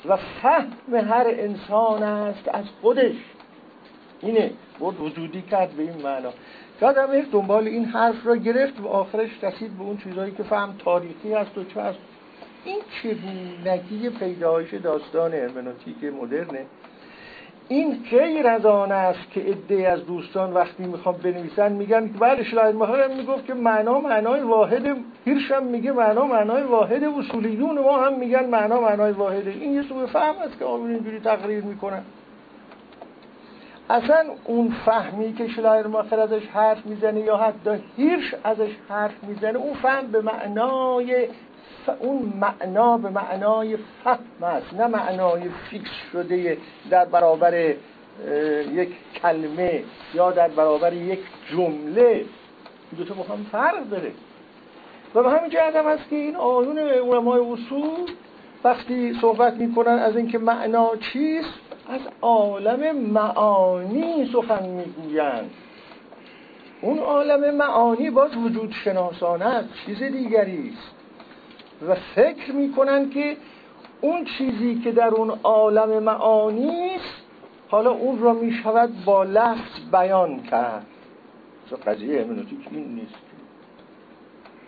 و 0.09 0.17
فهم 0.17 0.73
هر 0.95 1.27
انسان 1.29 2.03
است 2.03 2.49
از 2.49 2.65
خودش. 2.83 3.15
اینه. 4.21 4.51
بود 4.79 5.01
وجودی 5.01 5.43
کرد 5.43 5.71
به 5.71 5.83
این 5.83 6.03
معنا. 6.03 6.33
یادم 6.83 7.21
دنبال 7.21 7.69
این 7.69 7.85
حرف 7.85 8.27
را 8.27 8.37
گرفت 8.37 8.81
و 8.81 8.89
آخرش 8.89 9.31
رسید 9.45 9.79
به 9.79 9.85
اون 9.85 9.97
چیزهایی 9.97 10.33
که 10.33 10.43
فهم 10.43 10.75
تاریخی 10.79 11.35
است 11.35 11.59
و 11.59 11.65
چه 11.65 11.81
است. 11.81 11.99
این 12.65 12.81
چگونگی 13.03 14.11
پیدایش 14.11 14.75
داستان 14.75 15.35
هرمنوتیک 15.35 16.05
مدرنه 16.05 16.67
این 17.69 18.05
غیر 18.11 18.47
از 18.47 18.67
آن 18.67 18.93
است 18.93 19.31
که 19.31 19.41
عده 19.41 19.89
از 19.89 20.07
دوستان 20.07 20.53
وقتی 20.53 20.87
می‌خوام 20.87 21.17
بنویسن 21.17 21.73
میگن 21.73 22.07
بعد 22.07 22.43
شلاید 22.43 22.77
مهار 22.77 23.09
می‌گفت 23.09 23.47
که 23.47 23.55
معنا 23.55 24.01
معنای 24.01 24.41
واحد 24.41 24.97
هیرشم 25.25 25.63
میگه 25.63 25.93
معنا 25.93 26.27
معنای 26.27 26.63
واحد 26.63 27.05
اصولیون 27.05 27.79
ما 27.79 27.99
هم 27.99 28.19
میگن 28.19 28.45
معنا 28.45 28.81
معنای 28.81 29.13
واحده. 29.13 29.51
این 29.51 29.75
یه 29.75 29.83
سوء 29.83 30.07
فهم 30.07 30.35
است 30.39 30.59
که 30.59 30.65
آمین 30.65 30.95
اینجوری 30.95 31.21
تقریر 31.21 31.65
می‌کنن. 31.65 32.03
اصلا 33.91 34.25
اون 34.45 34.75
فهمی 34.87 35.33
که 35.33 35.49
شلایر 35.49 35.87
ماخر 35.87 36.21
ازش 36.21 36.47
حرف 36.47 36.87
می‌زنه 36.87 37.21
یا 37.21 37.37
حتی 37.37 37.71
هیرش 37.97 38.35
ازش 38.45 38.71
حرف 38.89 39.25
می‌زنه 39.25 39.59
اون 39.59 39.75
فهم 39.75 40.07
به 40.07 40.21
معنای 40.21 41.29
اون 41.93 42.33
معنا 42.41 42.99
به 42.99 43.11
معنای 43.11 43.77
فهم 44.05 44.45
است 44.45 44.75
نه 44.75 44.87
معنای 44.87 45.43
فیکس 45.71 45.91
شده 46.13 46.59
در 46.91 47.05
برابر 47.05 47.75
یک 48.73 48.89
کلمه 49.23 49.83
یا 50.15 50.31
در 50.31 50.49
برابر 50.49 50.93
یک 50.93 51.21
جمله. 51.51 52.25
دو 52.99 53.05
تا 53.05 53.15
با 53.15 53.23
هم 53.23 53.47
فرق 53.53 53.89
داره. 53.91 54.13
و 55.15 55.23
به 55.23 55.31
همین 55.31 55.51
جهت 55.51 55.77
هم 55.77 55.87
هست 55.87 56.09
که 56.11 56.17
این 56.17 56.37
آیون 56.37 56.79
علمای 56.79 57.41
اصول 57.41 58.11
وقتی 58.65 59.19
صحبت 59.21 59.55
می‌کنن 59.55 59.99
از 59.99 60.17
اینکه 60.17 60.39
معنا 60.39 60.97
چیست 60.97 61.55
از 61.89 62.01
عالم 62.23 62.97
معانی 62.97 64.31
سخن 64.33 64.67
می‌گویند. 64.67 65.51
اون 66.81 66.99
عالم 66.99 67.55
معانی 67.55 68.11
باز 68.11 68.37
وجود 68.37 68.73
شناسانه 68.85 69.65
چیز 69.87 70.03
دیگری 70.03 70.73
است. 70.75 70.96
و 71.89 71.95
فکر 71.95 72.53
می‌کنن 72.53 73.11
که 73.11 73.37
اون 74.01 74.25
چیزی 74.25 74.81
که 74.85 74.93
در 74.93 75.09
اون 75.09 75.31
عالم 75.43 76.03
معانی 76.03 76.91
است 76.95 77.23
حالا 77.69 77.91
اون 77.91 78.19
را 78.19 78.33
می‌شود 78.33 79.05
با 79.05 79.25
لفظ 79.25 79.91
بیان 79.93 80.43
کرد. 80.43 80.87
قضیه 81.87 82.23
همنوتیک 82.23 82.59
این 82.71 82.95
نیست. 82.95 83.15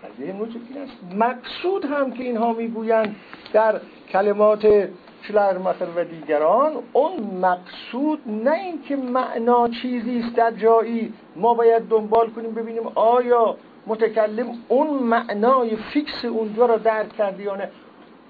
قضیه 0.05 0.33
همنوتیک 0.33 0.63
این 0.71 0.83
است. 0.83 1.15
مقصود 1.15 1.85
هم 1.85 2.13
که 2.13 2.25
اینها 2.25 2.53
می‌گویند 2.53 3.17
در 3.53 3.81
کلمات 4.09 4.89
شلرمخر 5.23 5.87
و 5.97 6.05
دیگران 6.05 6.73
اون 6.93 7.21
مقصود 7.21 8.19
نه 8.27 8.53
اینکه 8.53 8.97
معنا 8.97 9.69
چیزی 9.69 10.19
است 10.19 10.37
در 10.37 10.51
جایی 10.51 11.13
ما 11.37 11.55
باید 11.55 11.83
دنبال 11.89 12.31
کنیم 12.31 12.51
ببینیم 12.51 12.87
آیا 12.95 13.57
متکلم 13.89 14.59
اون 14.69 14.91
معنای 14.91 15.77
فیکس 15.77 16.25
اونجا 16.25 16.67
را 16.67 16.77
درک 16.77 17.17
کرده 17.17 17.43
یا 17.43 17.57
نه؟ 17.57 17.71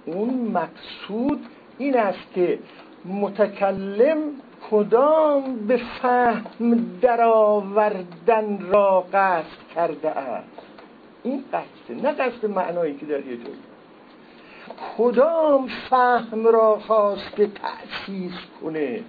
اون 0.06 0.34
مقصود 0.34 1.46
این 1.78 1.96
است 1.98 2.32
که 2.34 2.58
متکلم 3.04 4.18
کدام 4.70 5.56
به 5.66 5.76
فهم 6.02 6.98
درآوردن 7.00 8.58
را 8.60 9.06
قصد 9.12 9.74
کرده 9.74 10.10
است؟ 10.10 10.48
این 11.22 11.44
قصده 11.52 12.02
نه 12.02 12.12
قصد 12.12 12.46
معنایی 12.46 12.94
که 12.94 13.06
در 13.06 13.18
یه 13.18 13.36
جایی 13.36 13.58
کدام 14.98 15.68
فهم 15.90 16.46
را 16.46 16.78
خواسته 16.78 17.46
تأسیس 17.46 18.32
کنه؟ 18.62 19.00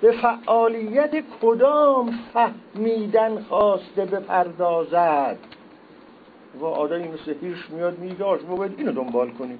به 0.00 0.12
فعالیت 0.12 1.14
کدام 1.42 2.18
فهمیدن 2.34 3.38
خواسته 3.48 4.04
بپردازد؟ 4.04 5.38
و 6.60 6.64
آدمی 6.64 7.08
مثل 7.08 7.34
هیرش 7.40 7.70
میاد 7.70 7.98
میگه 7.98 8.24
ما 8.24 8.56
باید 8.56 8.74
اینو 8.78 8.92
دنبال 8.92 9.30
کنیم 9.30 9.58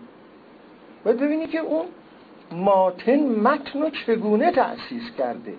باید 1.05 1.21
ببینی 1.21 1.47
که 1.47 1.59
اون 1.59 1.85
ماتن 2.53 3.21
متن 3.21 3.83
رو 3.83 3.91
چگونه 3.91 4.53
تأسیس 4.53 5.11
کرده. 5.19 5.55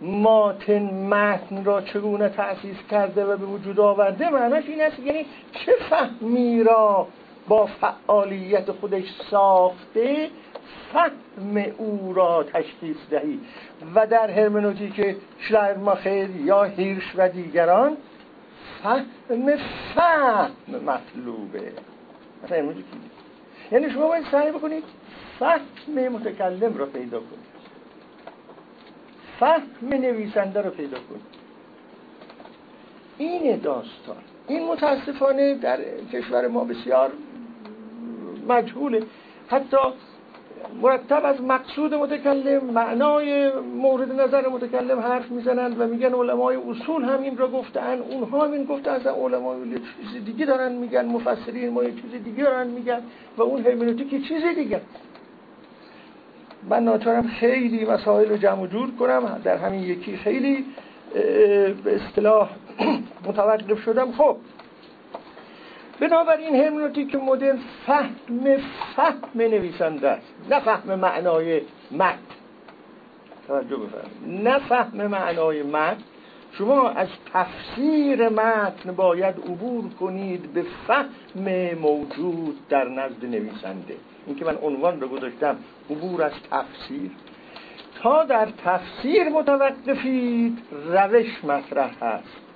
ماتن 0.00 0.82
متن 0.82 1.64
را 1.64 1.80
چگونه 1.80 2.28
تأسیس 2.28 2.76
کرده 2.90 3.24
و 3.24 3.36
به 3.36 3.46
وجود 3.46 3.80
آورده؟ 3.80 4.30
معناش 4.30 4.64
این 4.66 4.80
است 4.80 4.98
یعنی 4.98 5.26
چه 5.52 5.72
فهمی 5.90 6.64
را 6.64 7.06
با 7.48 7.66
فعالیت 7.66 8.72
خودش 8.72 9.04
ساخته 9.30 10.30
فهم 10.92 11.56
او 11.78 12.12
را 12.12 12.44
تشخیص 12.44 12.96
دهی. 13.10 13.40
و 13.94 14.06
در 14.06 14.30
هرمنوتیک 14.30 15.16
شلایرماخر 15.38 16.30
یا 16.30 16.62
هیرش 16.62 17.12
و 17.16 17.28
دیگران 17.28 17.96
فهم 18.82 19.06
فهم 19.94 20.50
مطلوبه. 20.70 21.72
یعنی 23.72 23.90
شما 23.90 24.08
باید 24.08 24.24
سعی 24.32 24.50
بکنید 24.50 24.84
فهم 25.38 25.60
متکلم 26.08 26.76
را 26.76 26.86
پیدا 26.86 27.18
کنید. 27.18 27.48
فهم 29.40 29.62
نویسنده 29.82 30.62
رو 30.62 30.70
پیدا 30.70 30.98
کنید. 30.98 31.38
این 33.18 33.56
داستان 33.56 34.16
این 34.48 34.68
متاسفانه 34.68 35.54
در 35.54 35.78
کشور 36.12 36.48
ما 36.48 36.64
بسیار 36.64 37.10
مجهوله. 38.48 39.02
حتی 39.48 39.76
مرتب 40.82 41.24
از 41.24 41.42
مقصود 41.42 41.94
متکلم 41.94 42.64
معنای 42.64 43.52
مورد 43.60 44.20
نظر 44.20 44.48
متکلم 44.48 45.00
حرف 45.00 45.30
می‌زنند 45.30 45.80
و 45.80 45.86
میگن 45.86 46.14
علمای 46.14 46.56
اصول 46.56 47.04
هم 47.04 47.22
این 47.22 47.36
را 47.36 47.48
گفتن 47.48 47.98
اونها 48.10 48.44
هم 48.44 48.52
این 48.52 48.64
گفتن 48.64 48.90
از 48.90 49.06
علمای 49.06 49.68
یه 49.68 49.78
چیز 50.12 50.24
دیگه 50.24 50.46
دارن 50.46 50.72
میگن 50.72 51.04
مفسرین 51.04 51.70
ما 51.70 51.84
یه 51.84 51.92
چیز 51.92 52.22
دیگه 52.24 52.44
دارن 52.44 52.66
میگن 52.66 53.00
و 53.36 53.42
اون 53.42 53.96
که 53.96 54.20
چیز 54.20 54.44
دیگه. 54.56 54.80
من 56.70 56.84
ناچارم 56.84 57.26
خیلی 57.26 57.84
مسائل 57.84 58.28
رو 58.28 58.36
جمع 58.36 58.66
جور 58.66 58.90
کنم. 58.90 59.40
در 59.44 59.56
همین 59.56 59.82
یکی 59.82 60.16
خیلی 60.16 60.64
به 61.84 61.96
اصطلاح 61.96 62.50
متوقف 63.28 63.82
شدم. 63.82 64.12
خب 64.12 64.36
بنابراین 66.00 66.56
هرمنوتیک 66.56 67.14
مدرن 67.14 67.58
فهم 67.86 68.16
فهم 68.96 69.18
نویسنده 69.34 70.08
است. 70.08 70.26
نه 70.50 70.60
فهم 70.60 70.94
معنای 70.94 71.60
متن 71.90 72.18
توجه 73.48 73.76
بفرمایید. 73.76 74.44
نه 74.44 74.58
فهم 74.58 75.06
معنای 75.06 75.62
متن 75.62 76.02
شما 76.52 76.88
از 76.88 77.08
تفسیر 77.32 78.28
متن 78.28 78.92
باید 78.92 79.34
عبور 79.38 79.84
کنید 80.00 80.52
به 80.52 80.64
فهم 80.86 81.74
موجود 81.82 82.68
در 82.68 82.88
نزد 82.88 83.24
نویسنده. 83.24 83.96
اینکه 84.26 84.44
من 84.44 84.56
عنوان 84.62 85.00
رو 85.00 85.08
گذاشتم 85.08 85.56
عبور 85.90 86.22
از 86.22 86.32
تفسیر. 86.50 87.10
تا 88.02 88.24
در 88.24 88.48
تفسیر 88.64 89.28
متوقفید 89.28 90.58
روش 90.86 91.44
مطرح 91.44 92.04
هست. 92.04 92.47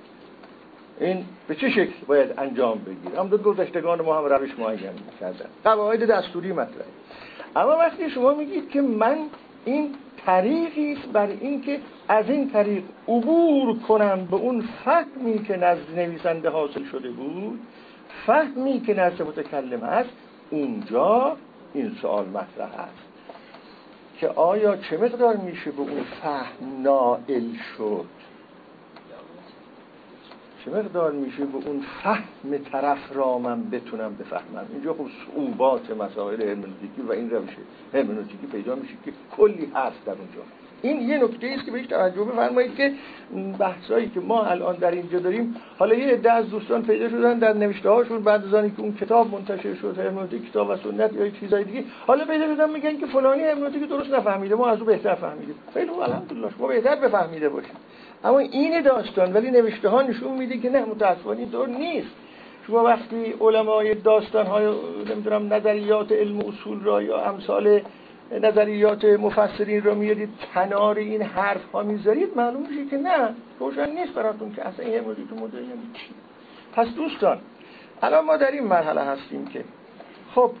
این 0.99 1.25
به 1.47 1.55
چه 1.55 1.69
شکل 1.69 1.93
باید 2.07 2.33
انجام 2.37 2.77
بگیر 2.77 3.19
هم 3.19 3.27
دو 3.27 3.37
گذشتگان 3.37 4.01
ما 4.01 4.17
هم 4.17 4.25
روش 4.25 4.59
معین 4.59 4.91
کردن 5.19 5.45
قواعد 5.63 6.11
دستوری 6.11 6.51
مطرح 6.51 6.85
اما 7.55 7.77
وقتی 7.77 8.09
شما 8.09 8.33
میگید 8.33 8.69
که 8.69 8.81
من 8.81 9.17
این 9.65 9.95
طریقی 10.25 10.93
است 10.93 11.07
بر 11.07 11.27
اینکه 11.27 11.79
از 12.07 12.29
این 12.29 12.49
طریق 12.49 12.83
عبور 13.07 13.79
کنم 13.79 14.25
به 14.25 14.35
اون 14.35 14.63
فهمی 14.85 15.43
که 15.43 15.57
نزد 15.57 15.95
نویسنده 15.95 16.49
حاصل 16.49 16.83
شده 16.83 17.09
بود 17.09 17.59
فهمی 18.25 18.81
که 18.81 18.93
نزد 18.93 19.21
متکلم 19.21 19.79
هست 19.79 20.09
اونجا 20.49 21.37
این 21.73 21.95
سوال 22.01 22.25
مطرح 22.25 22.79
است. 22.79 23.03
که 24.17 24.27
آیا 24.29 24.77
چه 24.77 24.97
مقدار 24.97 25.35
میشه 25.35 25.71
به 25.71 25.81
اون 25.81 26.03
فهم 26.21 26.81
نائل 26.83 27.53
شد؟ 27.77 28.05
چه 30.65 30.71
مقدار 30.71 31.11
میشه 31.11 31.45
به 31.45 31.67
اون 31.67 31.81
فهم 32.03 32.57
طرف 32.71 33.15
را 33.15 33.37
من 33.37 33.69
بتونم 33.69 34.15
بفهمم؟ 34.15 34.65
اینجا 34.73 34.93
خب 34.93 35.05
صعوبات 35.25 35.91
مسائل 35.91 36.41
هرمنوتیکی 36.41 37.01
و 37.07 37.11
این 37.11 37.29
روش 37.29 37.49
هرمنوتیکی 37.93 38.47
پیدا 38.51 38.75
میشه 38.75 38.93
که 39.05 39.11
کلی 39.37 39.71
هست 39.75 40.05
در 40.05 40.11
اونجا. 40.11 40.41
این 40.81 41.01
یه 41.09 41.23
نکته 41.23 41.47
است 41.47 41.65
که 41.65 41.71
بهش 41.71 41.87
توجه 41.87 42.23
بفرمایید 42.23 42.75
که 42.75 42.93
بحثایی 43.59 44.09
که 44.09 44.19
ما 44.19 44.43
الان 44.43 44.75
در 44.75 44.91
اینجا 44.91 45.19
داریم 45.19 45.55
حالا 45.79 45.95
یه 45.95 46.13
عده 46.13 46.31
از 46.31 46.49
دوستان 46.49 46.83
پیدا 46.83 47.09
شدن 47.09 47.39
در 47.39 47.53
نوشته 47.53 47.89
هاشون 47.89 48.23
بعد 48.23 48.55
از 48.55 48.71
که 48.71 48.81
اون 48.81 48.93
کتاب 48.93 49.33
منتشر 49.33 49.73
شد 49.73 49.97
هرمنوتیک 49.97 50.49
کتاب 50.49 50.69
و 50.69 50.75
سنت 50.77 51.13
یا 51.13 51.29
چیزای 51.29 51.63
دیگه 51.63 51.83
حالا 52.07 52.25
پیدا 52.25 52.55
شدن 52.55 52.69
میگن 52.69 52.97
که 52.97 53.05
فلانی 53.05 53.43
هرمنوتیک 53.43 53.89
درست 53.89 54.13
نفهمیده 54.13 54.55
ما 54.55 54.67
از 54.67 54.79
او 54.79 54.85
بهتر 54.85 55.15
فهمیدیم. 55.15 55.55
خیلی 55.73 55.89
الحمدلله 55.89 56.49
ما 56.59 56.67
بهتر 56.67 56.95
بفهمیده 56.95 57.49
باشیم 57.49 57.75
اما 58.23 58.39
این 58.39 58.81
داستان 58.81 59.33
ولی 59.33 59.51
نوشته 59.51 59.89
ها 59.89 60.01
نشون 60.01 60.37
میده 60.37 60.57
که 60.57 60.69
نه 60.69 60.85
متاسفانه 60.85 61.45
دور 61.45 61.67
نیست. 61.67 62.15
شما 62.67 62.83
وقتی 62.83 63.33
علمای 63.41 63.95
داستان 63.95 64.45
های 64.45 64.65
نمی‌دونم 65.09 65.53
نظریات 65.53 66.11
علم 66.11 66.39
اصول 66.39 66.83
را 66.83 67.01
یا 67.01 67.25
امثال 67.25 67.81
نظریات 68.41 69.05
مفسرین 69.05 69.83
را 69.83 69.93
میارید 69.93 70.29
کنار 70.53 70.97
این 70.97 71.21
حرف 71.21 71.71
ها 71.71 71.83
می‌ذارید 71.83 72.37
معلوم 72.37 72.61
میشه 72.61 72.89
که 72.89 72.97
نه 72.97 73.29
روشن 73.59 73.89
نیست 73.89 74.13
براتون 74.13 74.53
که 74.53 74.67
اصلا 74.67 74.85
این 74.85 74.99
موضوع 74.99 75.25
تو 75.29 75.35
مدل 75.35 75.59
چی. 75.93 76.13
پس 76.75 76.87
دوستان 76.87 77.37
الان 78.01 78.25
ما 78.25 78.37
در 78.37 78.51
این 78.51 78.63
مرحله 78.63 79.01
هستیم 79.01 79.45
که 79.45 79.63
خب 80.35 80.51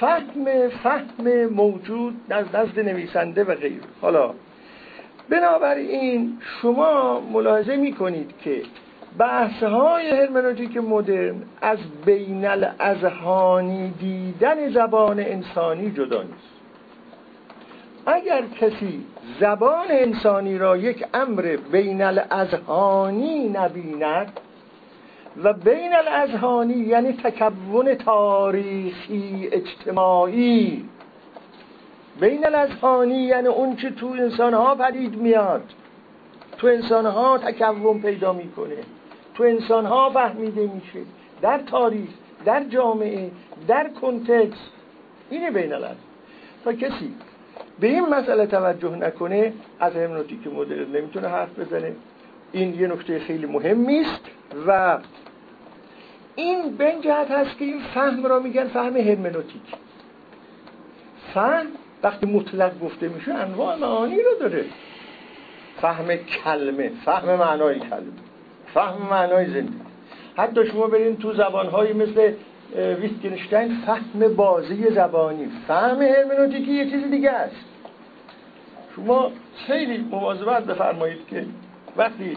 فهم 0.00 0.68
فهم 0.68 1.46
موجود 1.46 2.14
نزد 2.28 2.80
نویسنده 2.80 3.44
و 3.44 3.54
غیر 3.54 3.80
حالا 4.00 4.34
بنابراین 5.28 6.38
شما 6.62 7.20
ملاحظه 7.20 7.76
می 7.76 7.92
کنید 7.92 8.34
که 8.44 8.62
بحث 9.18 9.62
های 9.62 10.10
هرمنوتیک 10.10 10.76
مدرن 10.76 11.42
از 11.62 11.78
بین 12.04 12.46
الازهانی 12.46 13.90
دیدن 13.90 14.68
زبان 14.70 15.20
انسانی 15.20 15.90
جدا 15.90 16.22
نیست. 16.22 16.52
اگر 18.06 18.42
کسی 18.60 19.04
زبان 19.40 19.86
انسانی 19.90 20.58
را 20.58 20.76
یک 20.76 21.04
امر 21.14 21.56
بین 21.72 22.02
الازهانی 22.02 23.48
نبیند 23.48 24.40
و 25.44 25.52
بین 25.52 25.94
الازهانی 25.94 26.74
یعنی 26.74 27.12
تکون 27.12 27.94
تاریخی 27.94 29.48
اجتماعی 29.52 30.84
بین 32.20 32.46
الازهانی 32.46 33.22
یعنی 33.22 33.48
اون 33.48 33.76
که 33.76 33.90
تو 33.90 34.06
انسان 34.06 34.54
ها 34.54 34.74
پدید 34.74 35.16
میاد. 35.16 35.64
تو 36.58 36.66
انسان 36.66 37.06
ها 37.06 37.38
پیدا 38.02 38.32
می‌کنه. 38.32 38.76
تو 39.34 39.44
انسان 39.44 39.86
ها 39.86 40.10
فهمیده 40.10 40.70
میشه. 40.74 41.00
در 41.42 41.58
تاریخ 41.58 42.08
در 42.44 42.64
جامعه 42.64 43.30
در 43.68 43.88
کنتکس 43.88 44.58
اینه 45.30 45.50
بین 45.50 45.72
الازهانی 45.72 45.96
تا 46.64 46.72
کسی 46.72 47.14
به 47.80 47.86
این 47.86 48.08
مسئله 48.08 48.46
توجه 48.46 48.96
نکنه 48.96 49.52
از 49.80 49.92
همنوتیک 49.96 50.46
مدرن 50.46 50.96
نمی‌تونه 50.96 51.28
حرف 51.28 51.58
بزنه. 51.58 51.92
این 52.52 52.80
یه 52.80 52.86
نکته 52.86 53.18
خیلی 53.18 53.46
مهمی 53.46 54.00
است 54.00 54.20
و 54.66 54.98
این 56.34 56.76
به 56.76 56.94
جهت 57.00 57.30
هست 57.30 57.58
که 57.58 57.64
این 57.64 57.80
فهم 57.94 58.26
را 58.26 58.38
میگن 58.38 58.68
فهم 58.68 58.96
همنوتیک 58.96 59.62
فهم 61.34 61.66
وقتی 62.02 62.26
مطلق 62.26 62.80
گفته 62.80 63.08
میشه 63.08 63.34
انواع 63.34 63.76
معانی 63.76 64.16
رو 64.16 64.30
داره. 64.40 64.64
فهم 65.80 66.16
کلمه 66.16 66.90
فهم 67.04 67.36
معنای 67.38 67.78
کلمه 67.78 68.12
فهم 68.74 69.10
معنای 69.10 69.46
زندگی. 69.46 69.74
حتی 70.36 70.66
شما 70.66 70.86
برین 70.86 71.16
تو 71.16 71.32
زبانهایی 71.32 71.92
مثل 71.92 72.32
ویتگنشتین 72.76 73.76
فهم 73.86 74.34
بازی 74.36 74.90
زبانی 74.90 75.48
فهم 75.68 76.02
هرمنوتیکی 76.02 76.72
یه 76.72 76.90
چیز 76.90 77.10
دیگه 77.10 77.30
است. 77.30 77.56
شما 78.96 79.32
خیلی 79.66 79.98
مواظبت 79.98 80.64
بفرمایید 80.64 81.26
که 81.30 81.46
وقتی 81.96 82.36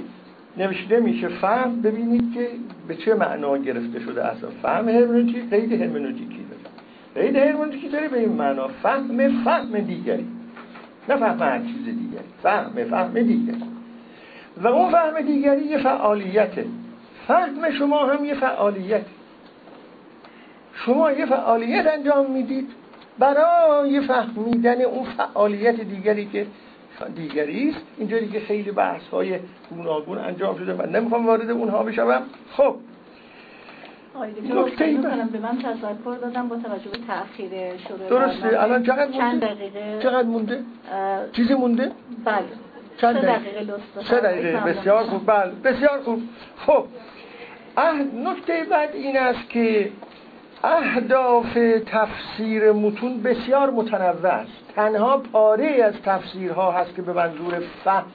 نوشته 0.58 1.00
میشه 1.00 1.28
فهم 1.28 1.82
ببینید 1.82 2.34
که 2.34 2.48
به 2.88 2.96
چه 2.96 3.14
معنا 3.14 3.58
گرفته 3.58 4.00
شده 4.00 4.26
اصلا. 4.26 4.50
فهم 4.62 4.90
هرمنوتیک 4.90 5.50
قید 5.50 5.82
هرمنوتیکی 5.82 6.45
داره 7.16 7.28
قید 7.28 7.36
هرمنوتیکی 7.36 7.90
داره 7.90 8.08
به 8.08 8.20
این 8.20 8.30
معنا؟ 8.30 8.68
فهم 8.68 9.44
فهم 9.44 9.80
دیگری. 9.80 10.28
نه 11.10 11.16
فهم 11.16 11.40
هر 11.40 11.60
چیز 11.60 11.86
دیگری. 11.86 12.24
فهم 12.44 12.84
فهم 12.90 13.14
دیگری. 13.14 13.64
و 14.58 14.68
اون 14.68 14.92
فهم 14.92 15.22
دیگری 15.22 15.66
یه 15.66 15.78
فعالیته. 15.78 16.66
فهم 17.28 17.72
شما 17.72 18.06
هم 18.06 18.26
یه 18.26 18.36
فعالیت 18.36 19.06
شما 20.74 21.12
یه 21.12 21.26
فعالیت 21.26 21.88
انجام 21.88 22.32
می‌دید 22.32 22.68
برای 23.20 24.02
فهمیدن 24.02 24.82
اون 24.82 25.04
فعالیت 25.04 25.82
دیگری 25.82 26.26
که 26.26 26.48
دیگری 27.16 27.70
است. 27.70 27.82
اینجا 27.98 28.20
دیگه 28.20 28.40
خیلی 28.40 28.72
بحث 28.72 29.08
های 29.08 29.40
گوناگون 29.70 30.18
انجام 30.18 30.58
شده 30.58 30.74
من 30.74 30.90
نمی‌خوام 30.90 31.28
وارد 31.28 31.50
اونها 31.50 31.84
بشم. 31.84 32.22
خب 32.52 32.76
نکته 34.56 34.94
کنم 34.94 35.30
به 35.32 35.40
من 35.40 35.58
تذکر 35.58 36.16
دادم 36.22 36.48
با 36.48 36.56
توجه 36.56 36.90
به 36.92 36.98
تأخیر 37.08 37.78
شروع 37.78 38.10
درسته. 38.10 38.64
الان 38.64 38.84
چقدر 38.84 39.12
چند 39.12 39.42
دقیقه؟ 39.42 40.00
چقدر 40.04 40.28
مونده؟ 40.28 40.64
چیزی 41.32 41.54
مونده؟ 41.54 41.92
بله. 42.26 42.46
چند 42.98 43.18
دقیقه؟ 43.18 43.74
سه 44.04 44.20
دقیقه. 44.20 44.58
بسیار 44.60 45.04
خوب. 45.04 45.26
بله. 45.26 45.52
بسیار 45.64 46.02
خوب. 46.02 46.22
خب. 46.58 46.86
نکته 48.24 48.64
بعد 48.72 48.96
این 48.96 49.18
است 49.18 49.50
که 49.50 49.92
اهداف 50.64 51.54
تفسیر 51.86 52.72
متون 52.72 53.22
بسیار 53.22 53.72
متنوع 53.72 54.26
است. 54.26 54.52
تنها 54.76 55.18
پاره 55.18 55.84
از 55.84 55.94
تفسیرها 56.06 56.72
هست 56.72 56.96
که 56.96 57.02
به 57.02 57.14
منظور 57.14 57.60
فهم 57.84 58.06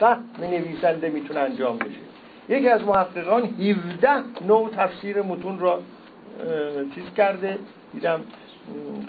فهم 0.00 0.24
نویسنده 0.40 1.08
می‌تونه 1.08 1.40
انجام 1.40 1.78
بشه. 1.78 2.13
یکی 2.48 2.68
از 2.68 2.84
محققان 2.84 3.42
17 3.42 4.10
نوع 4.46 4.70
تفسیر 4.76 5.22
متون 5.22 5.58
را 5.58 5.80
چیز 6.94 7.04
کرده 7.16 7.58
دیدم 7.92 8.20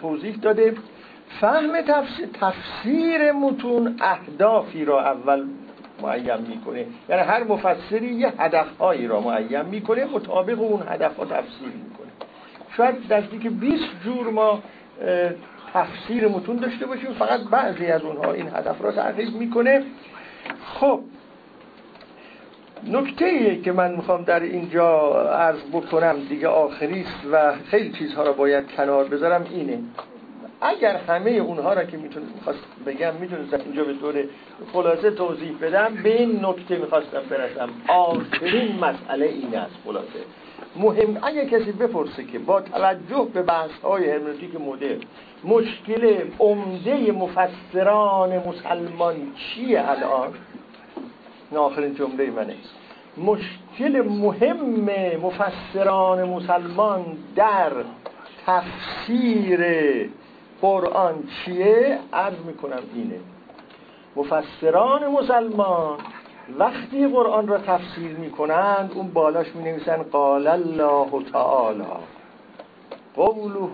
توضیح 0.02 0.36
داده. 0.36 0.76
فهم 1.42 1.82
تفسیر, 1.82 2.28
تفسیر 2.34 3.32
متون 3.32 3.96
اهدافی 4.02 4.86
را 4.86 5.02
اول 5.02 5.46
معین 6.02 6.38
می‌کنه. 6.48 6.86
یعنی 7.10 7.22
هر 7.22 7.44
مفسری 7.44 8.14
یه 8.14 8.34
هدفهایی 8.38 9.08
را 9.08 9.22
معین 9.22 9.62
می‌کنه 9.62 10.06
مطابق 10.06 10.62
اون 10.62 10.84
هدفها 10.88 11.26
تفسیر 11.26 11.68
می‌کنه. 11.68 12.08
شاید 12.78 13.14
نزدیک 13.14 13.48
20 13.48 13.84
جور 14.04 14.30
ما 14.30 14.64
تفسیر 15.74 16.28
متون 16.28 16.56
داشته 16.56 16.86
باشیم 16.86 17.14
فقط 17.14 17.40
بعضی 17.42 17.86
از 17.86 18.02
اونها 18.02 18.34
این 18.34 18.48
هدف 18.48 18.82
را 18.82 18.92
تعقیب 18.92 19.36
می‌کنه. 19.36 19.84
خب 20.66 21.00
نکته 22.88 23.56
که 23.56 23.72
من 23.72 23.96
می‌خوام 23.96 24.24
در 24.24 24.40
اینجا 24.40 25.12
عرض 25.32 25.60
بکنم 25.74 26.16
دیگه 26.30 26.48
آخری 26.48 27.02
است 27.02 27.26
و 27.32 27.54
خیلی 27.72 27.92
چیزها 27.92 28.24
را 28.24 28.34
باید 28.34 28.72
کنار 28.72 29.06
بذارم 29.06 29.46
اینه. 29.52 29.80
اگر 30.62 30.96
همه 30.96 31.32
اونها 31.32 31.74
را 31.74 31.84
که 31.84 31.98
می‌تونم 31.98 32.26
بگم 32.86 33.14
می‌تونستم 33.20 33.60
اینجا 33.66 33.84
به 33.84 33.94
طور 33.94 34.24
خلاصه 34.74 35.12
توضیح 35.12 35.58
بدم 35.62 35.94
به 36.04 36.20
این 36.20 36.46
نکته 36.46 36.78
می‌خواستم 36.78 37.22
برسم. 37.30 37.70
آخرین 37.88 38.76
مسئله 38.76 39.26
این 39.26 39.56
است 39.56 39.76
خلاصه. 39.86 40.20
مهم 40.76 41.18
اگه 41.24 41.46
کسی 41.46 41.72
بپرسه 41.72 42.24
که 42.24 42.40
با 42.40 42.62
توجه 42.62 43.28
به 43.34 43.42
بحث 43.42 43.72
های 43.84 44.10
هرمنوتیک 44.10 44.62
مدرن 44.62 45.00
مشکل 45.44 46.18
عمده 46.40 47.12
مفسران 47.12 48.38
مسلمان 48.38 49.16
چیه 49.38 49.90
الان؟ 49.90 50.34
این 51.56 51.64
آخرین 51.64 51.96
جمله 51.96 52.32
منه 52.32 52.56
مشکل 53.18 54.02
مهم 54.02 54.90
مفسران 55.24 56.24
مسلمان 56.24 57.06
در 57.36 57.72
تفسیر 58.46 59.60
قرآن 60.62 61.14
چیه؟ 61.46 62.00
عرض 62.14 62.40
می‌کنم 62.48 62.80
اینه. 62.96 63.20
مفسران 64.16 65.08
مسلمان 65.08 65.98
وقتی 66.60 67.08
قرآن 67.08 67.48
را 67.48 67.58
تفسیر 67.58 68.12
می‌کنند 68.18 68.92
اون 68.96 69.08
بالاش 69.08 69.48
می 69.56 69.64
نویسن 69.64 70.04
قال 70.04 70.48
الله 70.48 71.10
تعالی. 71.34 71.84
قوله 73.16 73.70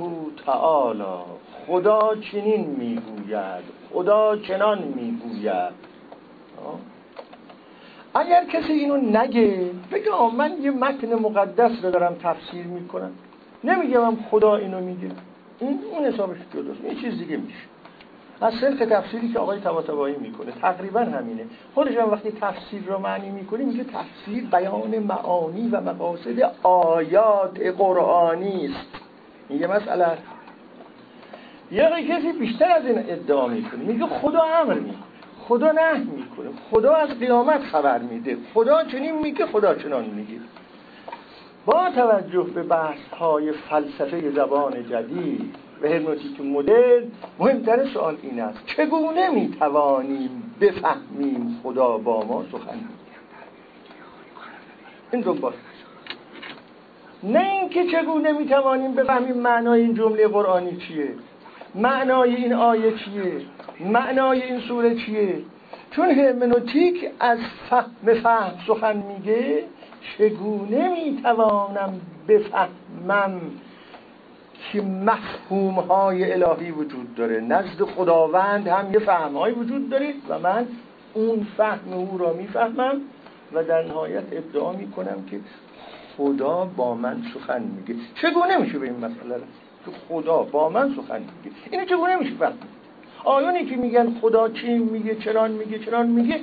تعالی 0.45 1.23
خدا 1.67 2.15
چنین 2.31 2.75
می‌گوید 2.79 3.63
خدا 3.93 4.37
چنان 4.37 4.83
می‌گوید. 4.83 5.90
اگر 8.15 8.45
کسی 8.45 8.73
اینو 8.73 8.97
نگه 8.97 9.69
بگه 9.91 10.11
من 10.37 10.51
یه 10.61 10.71
متن 10.71 11.15
مقدس 11.15 11.71
رو 11.83 11.91
دارم 11.91 12.15
تفسیر 12.23 12.65
می‌کنم. 12.65 13.11
نمیگه 13.63 13.99
من 13.99 14.17
خدا 14.31 14.55
اینو 14.55 14.79
میگه. 14.79 15.11
این 15.59 15.79
اون 15.91 16.05
حسابش 16.05 16.37
جداست 16.53 16.79
این 16.83 17.01
چیز 17.01 17.19
دیگه 17.19 17.37
میشه. 17.37 17.57
از 18.41 18.53
سلک 18.53 18.83
تفسیری 18.83 19.29
که 19.29 19.39
آقای 19.39 19.59
طباطبایی 19.59 20.15
می‌کنه 20.15 20.51
تقریبا 20.61 20.99
همینه. 20.99 21.45
خودش 21.75 21.97
هم 21.97 22.11
وقتی 22.11 22.31
تفسیر 22.31 22.83
رو 22.87 22.99
معنی 22.99 23.29
می‌کنه 23.29 23.65
میگه 23.65 23.83
تفسیر 23.83 24.45
بیان 24.45 24.99
معانی 24.99 25.69
و 25.69 25.81
مقاصد 25.81 26.51
آیات 26.63 27.59
قرآنی 27.77 28.65
است. 28.65 28.89
میگه 29.49 29.67
مسئله 29.67 30.05
یه 31.71 31.89
کسی 32.09 32.31
بیشتر 32.31 32.71
از 32.71 32.85
این 32.85 32.97
ادعا 32.97 33.47
می‌کنه. 33.47 33.83
میگه 33.83 34.05
خدا 34.05 34.41
امر 34.41 34.73
می‌کنه. 34.73 35.10
خدا 35.51 35.71
نه 35.71 35.97
می‌کنه. 35.97 36.49
خدا 36.71 36.95
از 36.95 37.19
قیامت 37.19 37.61
خبر 37.61 37.99
میده. 37.99 38.37
خدا 38.53 38.83
چنین 38.83 39.19
میگه 39.19 39.45
خدا 39.45 39.75
چنان 39.75 40.05
میگه. 40.05 40.39
با 41.65 41.89
توجه 41.95 42.43
به 42.43 42.63
بحث 42.63 43.09
های 43.19 43.51
فلسفه 43.51 44.31
زبان 44.31 44.89
جدید 44.89 45.55
و 45.81 45.87
هرموتیک 45.87 46.41
مدل 46.41 47.05
مهمتر 47.39 47.85
سوال 47.85 48.17
این 48.21 48.41
است. 48.41 48.59
چگونه 48.65 49.29
می‌توانیم 49.29 50.55
بفهمیم 50.61 51.59
خدا 51.63 51.97
با 51.97 52.25
ما 52.25 52.45
سخن 52.51 52.79
این 55.11 55.21
دنبال 55.21 55.53
نه 57.23 57.39
اینکه 57.39 57.85
چگونه 57.85 58.31
می‌توانیم 58.31 58.93
بفهمیم 58.93 59.37
معنای 59.37 59.81
این 59.81 59.93
جمله 59.93 60.27
قرآنی 60.27 60.77
چیه. 60.77 61.15
معنای 61.75 62.35
این 62.35 62.53
آیه 62.53 62.91
چیه. 62.97 63.41
معنای 63.85 64.41
این 64.41 64.59
سوره 64.59 64.95
چیه؟ 64.95 65.35
چون 65.91 66.09
هرمنوتیک 66.09 67.09
از 67.19 67.39
فهم 67.69 68.13
فهم 68.23 68.51
سخن 68.67 68.97
میگه 68.97 69.63
چگونه 70.17 70.89
می‌توانم 70.89 72.01
بفهمم 72.27 73.41
که 74.71 74.81
مفهوم 74.81 75.73
های 75.73 76.33
الهی 76.33 76.71
وجود 76.71 77.15
داره؟ 77.15 77.39
نزد 77.39 77.83
خداوند 77.83 78.67
هم 78.67 78.93
یه 78.93 78.99
فهم 78.99 79.37
های 79.37 79.51
وجود 79.53 79.89
داره 79.89 80.13
و 80.29 80.39
من 80.39 80.67
اون 81.13 81.47
فهم 81.57 81.93
او 81.93 82.17
را 82.17 82.33
می‌فهمم 82.33 83.01
و 83.53 83.63
در 83.63 83.83
نهایت 83.83 84.23
ادعا 84.31 84.71
می‌کنم 84.71 85.25
که 85.31 85.39
خدا 86.17 86.65
با 86.77 86.95
من 86.95 87.21
سخن 87.33 87.61
میگه. 87.61 87.95
چگونه 88.21 88.57
میشه 88.57 88.79
به 88.79 88.85
این 88.85 88.97
مسئله 88.97 89.35
که 89.85 89.91
خدا 90.09 90.43
با 90.43 90.69
من 90.69 90.95
سخن 90.95 91.19
میگه. 91.19 91.55
اینو 91.71 91.85
چگونه 91.85 92.15
میشه 92.15 92.35
فهم 92.35 92.53
آیانی 93.23 93.65
که 93.65 93.75
میگن 93.75 94.19
خدا 94.21 94.49
چی 94.49 94.77
میگه 94.77 95.15
چنان 95.15 95.51
میگه 95.51 95.79
چنان 95.79 96.07
میگه 96.07 96.39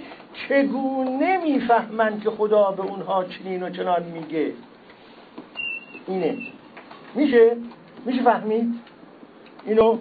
چگونه 0.49 1.37
می‌فهمن 1.37 2.21
که 2.21 2.31
خدا 2.31 2.71
به 2.71 2.83
اونها 2.83 3.25
چنین 3.25 3.63
و 3.63 3.71
چنان 3.71 4.03
میگه؟ 4.03 4.53
اینه. 6.07 6.39
میشه؟ 7.15 7.57
میشه 8.05 8.23
فهمید؟ 8.23 8.75
اینو؟ 9.67 9.99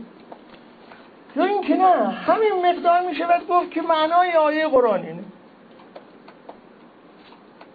یا 1.35 1.45
این 1.45 1.61
که 1.61 1.75
نه 1.75 2.09
همین 2.09 2.51
مقدار 2.65 3.01
میشه 3.01 3.27
باید 3.27 3.47
گفت 3.47 3.71
که 3.71 3.81
معنای 3.81 4.31
آیه 4.31 4.67
قرآن 4.67 4.99
اینه. 5.05 5.23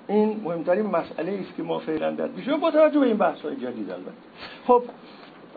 این 0.08 0.40
مهمترین 0.44 0.86
مسئله 0.86 1.38
است 1.40 1.56
که 1.56 1.62
ما 1.62 1.78
فعلا 1.78 2.10
در 2.10 2.26
میشه 2.26 2.56
با 2.56 2.70
توجه 2.70 3.00
به 3.00 3.06
این 3.06 3.16
بحث 3.16 3.40
های 3.40 3.56
جدید 3.56 3.90
البته. 3.90 4.12
خب 4.66 4.82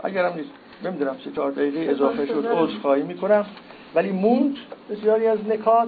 اگرم 0.03 0.33
نیست. 0.33 0.49
نمی‌دونم 0.83 1.15
سه 1.23 1.31
چهار 1.31 1.51
دقیقه 1.51 1.91
اضافه 1.91 2.25
شد 2.25 2.45
عذر 2.45 2.79
خواهی 2.81 3.03
می‌کنم. 3.03 3.45
ولی 3.95 4.11
موند 4.11 4.57
بسیاری 4.89 5.27
از 5.27 5.47
نکات 5.47 5.87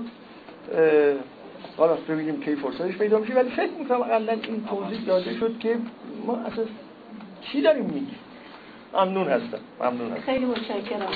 حالا 1.78 1.96
ببینیم 2.10 2.42
کی 2.42 2.56
فرصتش 2.56 2.98
پیدا 2.98 3.20
میشه 3.20 3.34
ولی 3.34 3.50
فکر 3.50 3.72
می‌کنم 3.80 4.02
اقلا 4.02 4.34
این 4.34 4.66
توضیح 4.70 5.06
داده 5.06 5.34
شد 5.34 5.60
که 5.60 5.78
ما 6.26 6.36
اساس 6.38 6.68
چی 7.42 7.62
داریم 7.62 7.86
میگیم؟ 7.86 8.16
ممنون 8.94 9.28
هستم 9.28 9.60
ممنون 9.80 10.12
هستم. 10.12 10.22
خیلی 10.22 10.46
متشکرم. 10.46 11.10